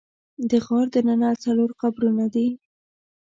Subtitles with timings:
[0.49, 2.47] د غار دننه څلور قبرونه دي.